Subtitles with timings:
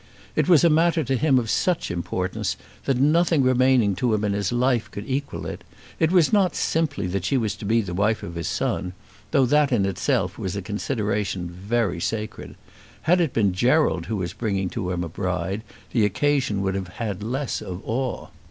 [0.35, 4.33] It was a matter to him of such importance that nothing remaining to him in
[4.33, 5.63] his life could equal it.
[5.99, 8.93] It was not simply that she was to be the wife of his son,
[9.29, 12.55] though that in itself was a consideration very sacred.
[13.03, 15.61] Had it been Gerald who was bringing to him a bride,
[15.91, 18.29] the occasion would have had less of awe.